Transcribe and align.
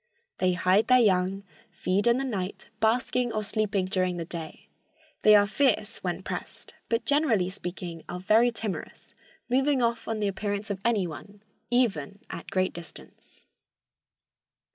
"They 0.39 0.53
hide 0.53 0.87
their 0.87 0.97
young, 0.97 1.43
feed 1.69 2.07
in 2.07 2.17
the 2.17 2.23
night, 2.23 2.69
basking 2.79 3.31
or 3.31 3.43
sleeping 3.43 3.85
during 3.85 4.17
the 4.17 4.25
day. 4.25 4.67
They 5.21 5.35
are 5.35 5.45
fierce 5.45 6.03
when 6.03 6.23
pressed, 6.23 6.73
but 6.89 7.05
generally 7.05 7.51
speaking 7.51 8.03
are 8.09 8.19
very 8.19 8.49
timorous, 8.49 9.13
moving 9.47 9.83
off 9.83 10.07
on 10.07 10.19
the 10.19 10.27
appearance 10.27 10.71
of 10.71 10.81
anyone, 10.83 11.43
even 11.69 12.17
at 12.31 12.45
a 12.45 12.51
great 12.51 12.73
distance." 12.73 13.41